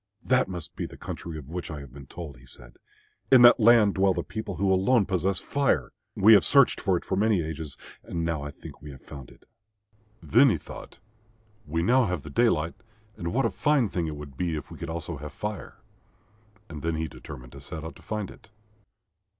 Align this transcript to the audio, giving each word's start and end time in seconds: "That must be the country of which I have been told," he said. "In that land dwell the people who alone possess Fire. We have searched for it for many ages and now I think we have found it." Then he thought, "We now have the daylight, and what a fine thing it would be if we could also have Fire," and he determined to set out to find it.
"That 0.25 0.47
must 0.47 0.75
be 0.75 0.87
the 0.87 0.97
country 0.97 1.37
of 1.37 1.47
which 1.51 1.69
I 1.69 1.79
have 1.79 1.93
been 1.93 2.07
told," 2.07 2.37
he 2.37 2.47
said. 2.47 2.77
"In 3.31 3.43
that 3.43 3.59
land 3.59 3.93
dwell 3.93 4.15
the 4.15 4.23
people 4.23 4.55
who 4.55 4.73
alone 4.73 5.05
possess 5.05 5.39
Fire. 5.39 5.91
We 6.15 6.33
have 6.33 6.43
searched 6.43 6.81
for 6.81 6.97
it 6.97 7.05
for 7.05 7.15
many 7.15 7.43
ages 7.43 7.77
and 8.01 8.25
now 8.25 8.41
I 8.41 8.49
think 8.49 8.81
we 8.81 8.89
have 8.89 9.03
found 9.03 9.29
it." 9.29 9.45
Then 10.23 10.49
he 10.49 10.57
thought, 10.57 10.97
"We 11.67 11.83
now 11.83 12.07
have 12.07 12.23
the 12.23 12.31
daylight, 12.31 12.73
and 13.15 13.31
what 13.31 13.45
a 13.45 13.51
fine 13.51 13.89
thing 13.89 14.07
it 14.07 14.15
would 14.15 14.35
be 14.37 14.55
if 14.55 14.71
we 14.71 14.79
could 14.79 14.89
also 14.89 15.17
have 15.17 15.33
Fire," 15.33 15.77
and 16.67 16.83
he 16.97 17.07
determined 17.07 17.51
to 17.51 17.61
set 17.61 17.83
out 17.83 17.95
to 17.97 18.01
find 18.01 18.31
it. 18.31 18.49